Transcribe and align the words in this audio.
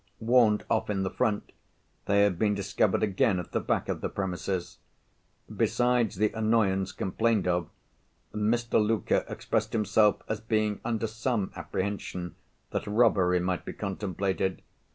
Warned 0.19 0.65
off 0.67 0.89
in 0.89 1.03
the 1.03 1.11
front, 1.11 1.51
they 2.05 2.23
had 2.23 2.39
been 2.39 2.55
discovered 2.55 3.03
again 3.03 3.37
at 3.37 3.51
the 3.51 3.59
back 3.59 3.87
of 3.87 4.01
the 4.01 4.09
premises. 4.09 4.79
Besides 5.55 6.15
the 6.15 6.31
annoyance 6.31 6.91
complained 6.91 7.47
of, 7.47 7.69
Mr. 8.33 8.83
Luker 8.83 9.23
expressed 9.29 9.73
himself 9.73 10.23
as 10.27 10.41
being 10.41 10.81
under 10.83 11.05
some 11.05 11.51
apprehension 11.55 12.33
that 12.71 12.87
robbery 12.87 13.39
might 13.39 13.63
be 13.63 13.73
contemplated. 13.73 14.63